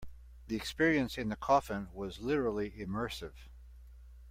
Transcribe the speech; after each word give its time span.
The 0.47 0.55
experience 0.55 1.15
in 1.15 1.29
the 1.29 1.35
coffin 1.35 1.89
was 1.93 2.21
literally 2.21 2.71
immersive. 2.71 3.35